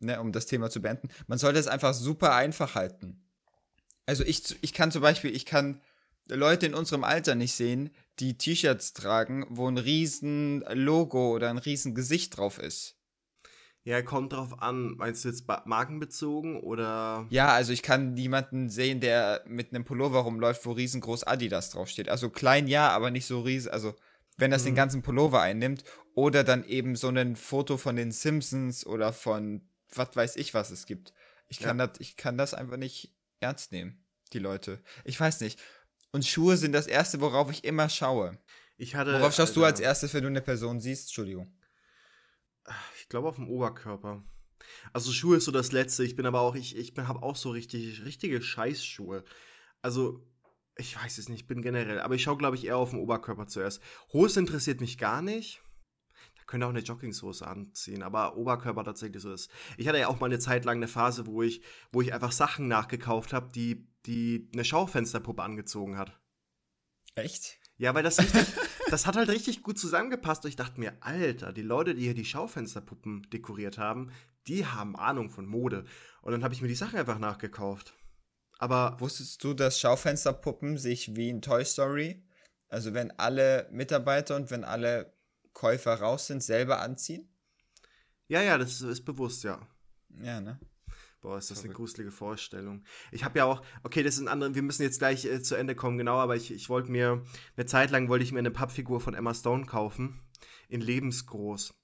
ne, 0.00 0.20
um 0.20 0.32
das 0.32 0.46
Thema 0.46 0.70
zu 0.70 0.82
beenden, 0.82 1.08
man 1.26 1.38
sollte 1.38 1.58
es 1.58 1.68
einfach 1.68 1.94
super 1.94 2.34
einfach 2.34 2.74
halten. 2.74 3.22
Also 4.06 4.24
ich, 4.24 4.56
ich 4.62 4.72
kann 4.72 4.90
zum 4.90 5.02
Beispiel, 5.02 5.34
ich 5.34 5.46
kann 5.46 5.80
Leute 6.26 6.66
in 6.66 6.74
unserem 6.74 7.04
Alter 7.04 7.34
nicht 7.34 7.52
sehen, 7.52 7.90
die 8.18 8.36
T-Shirts 8.36 8.92
tragen, 8.92 9.46
wo 9.48 9.68
ein 9.68 9.78
riesen 9.78 10.64
Logo 10.72 11.34
oder 11.34 11.50
ein 11.50 11.58
riesen 11.58 11.94
Gesicht 11.94 12.36
drauf 12.36 12.58
ist. 12.58 12.96
Ja, 13.84 14.02
kommt 14.02 14.32
drauf 14.32 14.60
an. 14.60 14.96
Meinst 14.96 15.24
du 15.24 15.28
jetzt 15.28 15.46
markenbezogen 15.64 16.60
oder? 16.60 17.26
Ja, 17.30 17.48
also 17.48 17.72
ich 17.72 17.82
kann 17.82 18.14
niemanden 18.14 18.68
sehen, 18.68 19.00
der 19.00 19.42
mit 19.46 19.72
einem 19.72 19.84
Pullover 19.84 20.20
rumläuft, 20.20 20.66
wo 20.66 20.72
riesengroß 20.72 21.24
Adidas 21.24 21.70
draufsteht. 21.70 22.08
Also 22.08 22.28
klein 22.28 22.68
ja, 22.68 22.90
aber 22.90 23.10
nicht 23.10 23.26
so 23.26 23.40
riesig. 23.40 23.72
Also 23.72 23.94
wenn 24.36 24.50
das 24.50 24.62
mhm. 24.62 24.66
den 24.66 24.74
ganzen 24.74 25.02
Pullover 25.02 25.40
einnimmt 25.40 25.84
oder 26.14 26.44
dann 26.44 26.64
eben 26.64 26.94
so 26.94 27.08
ein 27.08 27.36
Foto 27.36 27.78
von 27.78 27.96
den 27.96 28.12
Simpsons 28.12 28.86
oder 28.86 29.12
von 29.12 29.62
was 29.94 30.14
weiß 30.14 30.36
ich, 30.36 30.54
was 30.54 30.70
es 30.70 30.86
gibt. 30.86 31.12
Ich 31.48 31.58
kann, 31.58 31.78
ja. 31.78 31.86
das, 31.86 32.00
ich 32.00 32.16
kann 32.16 32.38
das 32.38 32.54
einfach 32.54 32.76
nicht 32.76 33.12
ernst 33.40 33.72
nehmen, 33.72 34.04
die 34.32 34.38
Leute. 34.38 34.80
Ich 35.04 35.18
weiß 35.18 35.40
nicht. 35.40 35.58
Und 36.12 36.26
Schuhe 36.26 36.56
sind 36.56 36.72
das 36.72 36.86
Erste, 36.86 37.20
worauf 37.20 37.50
ich 37.50 37.64
immer 37.64 37.88
schaue. 37.88 38.38
Ich 38.76 38.94
hatte, 38.94 39.12
worauf 39.12 39.34
schaust 39.34 39.50
Alter, 39.50 39.60
du 39.60 39.64
als 39.64 39.80
erstes, 39.80 40.14
wenn 40.14 40.22
du 40.22 40.28
eine 40.28 40.40
Person 40.40 40.80
siehst? 40.80 41.08
Entschuldigung. 41.08 41.52
Ich 42.98 43.08
glaube 43.08 43.28
auf 43.28 43.36
dem 43.36 43.48
Oberkörper. 43.48 44.22
Also 44.92 45.12
Schuhe 45.12 45.36
ist 45.36 45.44
so 45.44 45.52
das 45.52 45.72
Letzte. 45.72 46.04
Ich 46.04 46.16
bin 46.16 46.26
aber 46.26 46.40
auch, 46.40 46.54
ich, 46.54 46.76
ich 46.76 46.94
habe 46.96 47.22
auch 47.22 47.36
so 47.36 47.50
richtig, 47.50 48.04
richtige 48.04 48.40
Scheißschuhe. 48.40 49.24
Also, 49.82 50.24
ich 50.76 50.96
weiß 51.02 51.18
es 51.18 51.28
nicht, 51.28 51.40
ich 51.40 51.46
bin 51.46 51.62
generell, 51.62 52.00
aber 52.00 52.14
ich 52.14 52.22
schaue, 52.22 52.36
glaube 52.36 52.56
ich, 52.56 52.66
eher 52.66 52.76
auf 52.76 52.90
den 52.90 53.00
Oberkörper 53.00 53.46
zuerst. 53.46 53.82
Hose 54.12 54.40
interessiert 54.40 54.80
mich 54.80 54.98
gar 54.98 55.22
nicht 55.22 55.62
können 56.50 56.64
auch 56.64 56.70
eine 56.70 56.80
Joggingshose 56.80 57.46
anziehen, 57.46 58.02
aber 58.02 58.36
Oberkörper 58.36 58.82
tatsächlich 58.82 59.22
so 59.22 59.32
ist. 59.32 59.50
Ich 59.78 59.86
hatte 59.86 59.98
ja 59.98 60.08
auch 60.08 60.18
mal 60.18 60.26
eine 60.26 60.40
Zeit 60.40 60.64
lang 60.64 60.78
eine 60.78 60.88
Phase, 60.88 61.26
wo 61.26 61.42
ich, 61.42 61.62
wo 61.92 62.02
ich 62.02 62.12
einfach 62.12 62.32
Sachen 62.32 62.66
nachgekauft 62.66 63.32
habe, 63.32 63.52
die, 63.52 63.88
die 64.04 64.50
eine 64.52 64.64
Schaufensterpuppe 64.64 65.44
angezogen 65.44 65.96
hat. 65.96 66.20
Echt? 67.14 67.59
Ja, 67.80 67.94
weil 67.94 68.02
das 68.02 68.18
richtig, 68.18 68.44
das 68.90 69.06
hat 69.06 69.16
halt 69.16 69.30
richtig 69.30 69.62
gut 69.62 69.78
zusammengepasst 69.78 70.44
und 70.44 70.50
ich 70.50 70.56
dachte 70.56 70.78
mir, 70.78 70.92
Alter, 71.00 71.50
die 71.50 71.62
Leute, 71.62 71.94
die 71.94 72.02
hier 72.02 72.14
die 72.14 72.26
Schaufensterpuppen 72.26 73.22
dekoriert 73.30 73.78
haben, 73.78 74.12
die 74.46 74.66
haben 74.66 74.96
Ahnung 74.96 75.30
von 75.30 75.46
Mode. 75.46 75.86
Und 76.20 76.32
dann 76.32 76.44
habe 76.44 76.52
ich 76.52 76.60
mir 76.60 76.68
die 76.68 76.74
Sachen 76.74 76.98
einfach 76.98 77.18
nachgekauft. 77.18 77.94
Aber. 78.58 79.00
Wusstest 79.00 79.42
du, 79.42 79.54
dass 79.54 79.80
Schaufensterpuppen 79.80 80.76
sich 80.76 81.16
wie 81.16 81.30
in 81.30 81.40
Toy 81.40 81.64
Story, 81.64 82.22
also 82.68 82.92
wenn 82.92 83.18
alle 83.18 83.66
Mitarbeiter 83.72 84.36
und 84.36 84.50
wenn 84.50 84.64
alle 84.64 85.14
Käufer 85.54 85.94
raus 85.94 86.26
sind, 86.26 86.42
selber 86.42 86.80
anziehen? 86.80 87.34
Ja, 88.28 88.42
ja, 88.42 88.58
das 88.58 88.82
ist 88.82 89.06
bewusst, 89.06 89.42
ja. 89.42 89.58
Ja, 90.22 90.42
ne? 90.42 90.60
Boah, 91.20 91.36
ist 91.36 91.50
das 91.50 91.58
Verrückt. 91.58 91.70
eine 91.70 91.76
gruselige 91.76 92.10
Vorstellung. 92.10 92.82
Ich 93.12 93.24
habe 93.24 93.38
ja 93.38 93.44
auch, 93.44 93.62
okay, 93.82 94.02
das 94.02 94.14
ist 94.14 94.20
ein 94.20 94.28
anderer, 94.28 94.54
wir 94.54 94.62
müssen 94.62 94.82
jetzt 94.82 94.98
gleich 94.98 95.26
äh, 95.26 95.42
zu 95.42 95.54
Ende 95.54 95.74
kommen, 95.74 95.98
genau, 95.98 96.16
aber 96.16 96.36
ich, 96.36 96.50
ich 96.50 96.68
wollte 96.70 96.90
mir, 96.90 97.22
eine 97.56 97.66
Zeit 97.66 97.90
lang 97.90 98.08
wollte 98.08 98.24
ich 98.24 98.32
mir 98.32 98.38
eine 98.38 98.50
Pappfigur 98.50 99.00
von 99.00 99.14
Emma 99.14 99.34
Stone 99.34 99.66
kaufen, 99.66 100.22
in 100.68 100.80
lebensgroß. 100.80 101.74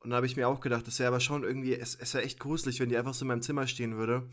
Und 0.00 0.10
da 0.10 0.16
habe 0.16 0.26
ich 0.26 0.36
mir 0.36 0.46
auch 0.46 0.60
gedacht, 0.60 0.86
das 0.86 0.98
wäre 1.00 1.08
aber 1.08 1.20
schon 1.20 1.42
irgendwie, 1.42 1.74
es, 1.74 1.96
es 1.96 2.14
wäre 2.14 2.24
echt 2.24 2.38
gruselig, 2.38 2.78
wenn 2.78 2.88
die 2.88 2.96
einfach 2.96 3.14
so 3.14 3.24
in 3.24 3.28
meinem 3.28 3.42
Zimmer 3.42 3.66
stehen 3.66 3.96
würde. 3.96 4.28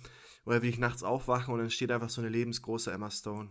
Oder 0.46 0.62
will 0.62 0.70
ich 0.70 0.78
nachts 0.78 1.02
aufwachen 1.02 1.54
und 1.54 1.60
dann 1.60 1.72
steht 1.72 1.92
einfach 1.92 2.10
so 2.10 2.22
eine 2.22 2.30
lebensgroße 2.30 2.92
Emma 2.92 3.10
Stone. 3.10 3.50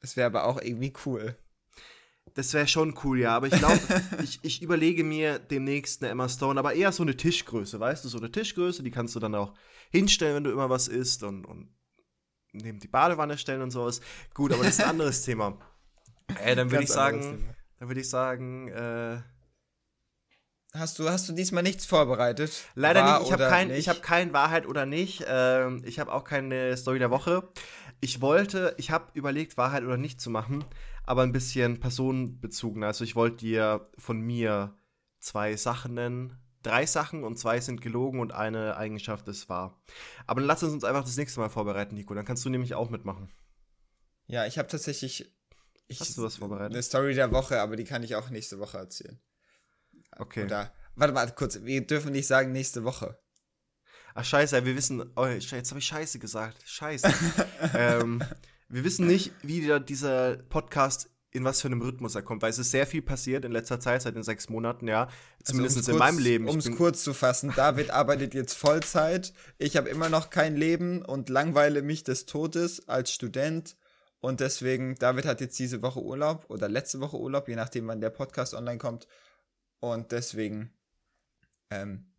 Es 0.00 0.16
wäre 0.16 0.26
aber 0.26 0.44
auch 0.44 0.60
irgendwie 0.60 0.94
cool. 1.04 1.36
Das 2.34 2.54
wäre 2.54 2.66
schon 2.66 2.94
cool, 3.04 3.20
ja. 3.20 3.36
Aber 3.36 3.46
ich 3.46 3.54
glaube, 3.54 3.80
ich, 4.22 4.40
ich 4.42 4.62
überlege 4.62 5.04
mir 5.04 5.38
demnächst 5.38 6.02
eine 6.02 6.10
Emma 6.10 6.28
Stone, 6.28 6.58
aber 6.58 6.74
eher 6.74 6.92
so 6.92 7.02
eine 7.02 7.16
Tischgröße, 7.16 7.78
weißt 7.78 8.04
du? 8.04 8.08
So 8.08 8.18
eine 8.18 8.30
Tischgröße, 8.30 8.82
die 8.82 8.90
kannst 8.90 9.14
du 9.14 9.20
dann 9.20 9.34
auch 9.34 9.54
hinstellen, 9.90 10.36
wenn 10.36 10.44
du 10.44 10.50
immer 10.50 10.70
was 10.70 10.88
isst 10.88 11.22
und, 11.22 11.44
und 11.44 11.68
neben 12.52 12.78
die 12.78 12.88
Badewanne 12.88 13.36
stellen 13.36 13.62
und 13.62 13.70
sowas. 13.70 14.00
Gut, 14.34 14.52
aber 14.52 14.64
das 14.64 14.74
ist 14.74 14.84
ein 14.84 14.90
anderes 14.90 15.22
Thema. 15.24 15.58
Äh, 16.42 16.56
dann 16.56 16.70
würde 16.70 16.84
ich 16.84 16.90
sagen, 16.90 17.54
dann 17.78 17.88
würde 17.88 18.00
ich 18.00 18.08
sagen, 18.08 18.68
äh, 18.68 19.20
Hast 20.74 20.98
du, 20.98 21.10
hast 21.10 21.28
du 21.28 21.34
diesmal 21.34 21.62
nichts 21.62 21.84
vorbereitet? 21.84 22.64
Leider 22.74 23.04
nicht. 23.04 23.26
Ich 23.26 23.32
habe 23.32 23.46
kein, 23.46 23.68
nicht? 23.68 23.90
hab 23.90 24.02
kein 24.02 24.32
Wahrheit 24.32 24.66
oder 24.66 24.86
nicht. 24.86 25.22
Ähm, 25.28 25.82
ich 25.84 25.98
habe 25.98 26.10
auch 26.10 26.24
keine 26.24 26.74
Story 26.78 26.98
der 26.98 27.10
Woche. 27.10 27.46
Ich 28.00 28.22
wollte, 28.22 28.74
ich 28.78 28.90
habe 28.90 29.08
überlegt, 29.12 29.58
Wahrheit 29.58 29.82
oder 29.82 29.98
nicht 29.98 30.18
zu 30.18 30.30
machen 30.30 30.64
aber 31.04 31.22
ein 31.22 31.32
bisschen 31.32 31.80
personenbezogen. 31.80 32.84
Also 32.84 33.04
ich 33.04 33.16
wollte 33.16 33.38
dir 33.38 33.90
von 33.98 34.20
mir 34.20 34.76
zwei 35.20 35.56
Sachen 35.56 35.94
nennen. 35.94 36.38
Drei 36.62 36.86
Sachen 36.86 37.24
und 37.24 37.38
zwei 37.38 37.60
sind 37.60 37.80
gelogen 37.80 38.20
und 38.20 38.32
eine 38.32 38.76
Eigenschaft 38.76 39.26
ist 39.26 39.48
wahr. 39.48 39.82
Aber 40.26 40.40
dann 40.40 40.46
lass 40.46 40.62
uns 40.62 40.84
einfach 40.84 41.02
das 41.02 41.16
nächste 41.16 41.40
Mal 41.40 41.48
vorbereiten, 41.48 41.96
Nico. 41.96 42.14
Dann 42.14 42.24
kannst 42.24 42.44
du 42.44 42.50
nämlich 42.50 42.74
auch 42.74 42.88
mitmachen. 42.88 43.30
Ja, 44.26 44.46
ich 44.46 44.58
habe 44.58 44.68
tatsächlich. 44.68 45.32
Ich, 45.88 46.00
Hast 46.00 46.16
du 46.16 46.22
was 46.22 46.36
vorbereitet? 46.36 46.72
Eine 46.72 46.82
Story 46.82 47.14
der 47.14 47.32
Woche, 47.32 47.60
aber 47.60 47.76
die 47.76 47.84
kann 47.84 48.02
ich 48.02 48.14
auch 48.14 48.30
nächste 48.30 48.60
Woche 48.60 48.78
erzählen. 48.78 49.20
Okay. 50.16 50.44
Oder, 50.44 50.72
warte 50.94 51.12
mal 51.12 51.30
kurz, 51.32 51.62
wir 51.62 51.86
dürfen 51.86 52.12
nicht 52.12 52.26
sagen 52.26 52.52
nächste 52.52 52.84
Woche. 52.84 53.18
Ach 54.14 54.24
scheiße, 54.24 54.64
wir 54.64 54.76
wissen, 54.76 55.10
oh, 55.16 55.26
jetzt 55.26 55.70
habe 55.70 55.78
ich 55.78 55.86
scheiße 55.86 56.18
gesagt. 56.18 56.62
Scheiße. 56.64 57.12
ähm, 57.74 58.22
wir 58.72 58.84
wissen 58.84 59.06
nicht, 59.06 59.32
wie 59.42 59.60
dieser 59.80 60.36
Podcast 60.36 61.10
in 61.30 61.44
was 61.44 61.60
für 61.62 61.68
einem 61.68 61.80
Rhythmus 61.80 62.14
er 62.14 62.22
kommt, 62.22 62.42
weil 62.42 62.50
es 62.50 62.58
ist 62.58 62.70
sehr 62.70 62.86
viel 62.86 63.00
passiert 63.00 63.44
in 63.44 63.52
letzter 63.52 63.80
Zeit, 63.80 64.02
seit 64.02 64.14
den 64.16 64.22
sechs 64.22 64.48
Monaten, 64.48 64.86
ja. 64.86 65.08
Zumindest 65.42 65.78
also 65.78 65.92
in 65.92 65.98
kurz, 65.98 66.10
meinem 66.10 66.22
Leben. 66.22 66.48
Um 66.48 66.58
es 66.58 66.70
kurz 66.70 67.02
zu 67.02 67.14
fassen, 67.14 67.52
David 67.56 67.90
arbeitet 67.90 68.34
jetzt 68.34 68.54
Vollzeit. 68.54 69.32
Ich 69.58 69.76
habe 69.76 69.88
immer 69.88 70.10
noch 70.10 70.28
kein 70.28 70.56
Leben 70.56 71.02
und 71.02 71.30
langweile 71.30 71.82
mich 71.82 72.04
des 72.04 72.26
Todes 72.26 72.88
als 72.88 73.12
Student. 73.12 73.76
Und 74.20 74.40
deswegen, 74.40 74.94
David 74.96 75.24
hat 75.24 75.40
jetzt 75.40 75.58
diese 75.58 75.82
Woche 75.82 76.02
Urlaub 76.02 76.44
oder 76.48 76.68
letzte 76.68 77.00
Woche 77.00 77.18
Urlaub, 77.18 77.48
je 77.48 77.56
nachdem, 77.56 77.88
wann 77.88 78.00
der 78.00 78.10
Podcast 78.10 78.54
online 78.54 78.78
kommt. 78.78 79.08
Und 79.80 80.12
deswegen 80.12 80.72
ähm, 81.70 82.12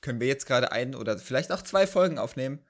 können 0.00 0.20
wir 0.20 0.28
jetzt 0.28 0.46
gerade 0.46 0.70
ein 0.72 0.94
oder 0.94 1.18
vielleicht 1.18 1.52
auch 1.52 1.62
zwei 1.62 1.86
Folgen 1.86 2.18
aufnehmen, 2.18 2.64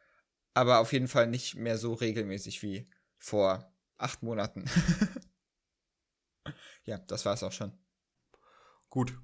aber 0.54 0.80
auf 0.80 0.92
jeden 0.92 1.08
Fall 1.08 1.26
nicht 1.26 1.56
mehr 1.56 1.78
so 1.78 1.92
regelmäßig 1.92 2.62
wie 2.62 2.88
vor 3.20 3.72
acht 3.98 4.22
Monaten. 4.24 4.64
ja, 6.84 6.98
das 6.98 7.24
war's 7.24 7.42
auch 7.42 7.52
schon. 7.52 7.72
Gut. 8.88 9.16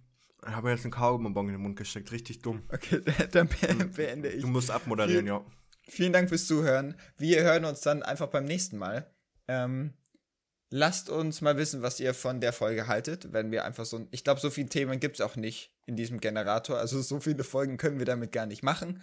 Ich 0.46 0.52
habe 0.54 0.70
jetzt 0.70 0.84
einen 0.84 0.92
Kaugummi 0.92 1.28
in 1.40 1.46
den 1.54 1.60
Mund 1.62 1.76
gesteckt. 1.76 2.12
Richtig 2.12 2.40
dumm. 2.42 2.62
Okay, 2.72 3.00
dann 3.32 3.48
beende 3.48 4.28
ich. 4.28 4.42
Du 4.42 4.46
musst 4.48 4.70
abmoderieren, 4.70 5.24
Vielen- 5.26 5.26
ja. 5.26 5.44
Vielen 5.88 6.12
Dank 6.12 6.28
fürs 6.28 6.46
Zuhören. 6.46 6.96
Wir 7.16 7.42
hören 7.42 7.64
uns 7.64 7.80
dann 7.80 8.02
einfach 8.02 8.26
beim 8.28 8.44
nächsten 8.44 8.76
Mal. 8.76 9.14
Ähm, 9.48 9.94
lasst 10.68 11.08
uns 11.10 11.40
mal 11.40 11.56
wissen, 11.56 11.80
was 11.82 12.00
ihr 12.00 12.12
von 12.12 12.40
der 12.40 12.52
Folge 12.52 12.88
haltet, 12.88 13.32
wenn 13.32 13.52
wir 13.52 13.64
einfach 13.64 13.84
so, 13.86 14.06
ich 14.10 14.24
glaube, 14.24 14.40
so 14.40 14.50
viele 14.50 14.68
Themen 14.68 14.98
gibt 14.98 15.16
es 15.16 15.20
auch 15.20 15.36
nicht 15.36 15.72
in 15.86 15.94
diesem 15.94 16.18
Generator, 16.18 16.78
also 16.78 17.00
so 17.02 17.20
viele 17.20 17.44
Folgen 17.44 17.76
können 17.76 18.00
wir 18.00 18.06
damit 18.06 18.32
gar 18.32 18.46
nicht 18.46 18.64
machen. 18.64 19.00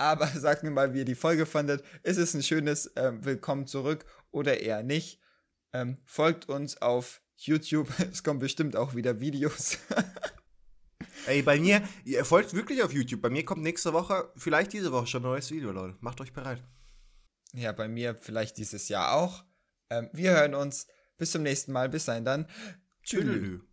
Aber 0.00 0.26
sagt 0.34 0.62
mir 0.62 0.70
mal, 0.70 0.94
wie 0.94 1.00
ihr 1.00 1.04
die 1.04 1.14
Folge 1.14 1.44
fandet. 1.44 1.84
Ist 2.02 2.16
es 2.16 2.32
ein 2.32 2.42
schönes 2.42 2.90
ähm, 2.96 3.22
Willkommen 3.22 3.66
zurück 3.66 4.06
oder 4.30 4.60
eher 4.60 4.82
nicht? 4.82 5.20
Ähm, 5.74 5.98
folgt 6.06 6.48
uns 6.48 6.80
auf 6.80 7.20
YouTube. 7.36 7.88
Es 8.10 8.24
kommen 8.24 8.40
bestimmt 8.40 8.76
auch 8.76 8.94
wieder 8.94 9.20
Videos. 9.20 9.78
Ey, 11.26 11.42
bei 11.42 11.60
mir, 11.60 11.82
ihr 12.04 12.24
folgt 12.24 12.54
wirklich 12.54 12.82
auf 12.82 12.94
YouTube. 12.94 13.20
Bei 13.20 13.28
mir 13.28 13.44
kommt 13.44 13.62
nächste 13.62 13.92
Woche, 13.92 14.32
vielleicht 14.36 14.72
diese 14.72 14.90
Woche 14.90 15.06
schon 15.06 15.22
ein 15.22 15.30
neues 15.30 15.50
Video, 15.50 15.70
Leute. 15.70 15.98
Macht 16.00 16.22
euch 16.22 16.32
bereit. 16.32 16.62
ja, 17.52 17.72
bei 17.72 17.86
mir 17.86 18.14
vielleicht 18.14 18.56
dieses 18.56 18.88
Jahr 18.88 19.12
auch. 19.12 19.44
Ähm, 19.90 20.08
wir 20.14 20.30
hören 20.30 20.54
uns. 20.54 20.86
Bis 21.18 21.32
zum 21.32 21.42
nächsten 21.42 21.72
Mal. 21.72 21.90
Bis 21.90 22.06
dahin 22.06 22.24
dann. 22.24 22.48
Tschüss. 23.02 23.24
Tschüss. 23.24 23.69